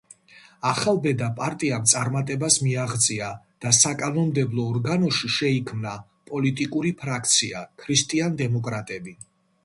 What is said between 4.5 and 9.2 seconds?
ორგანოში შეიქმნა პოლიტიკური ფრაქცია „ქრისტიან-დემოკრატები“.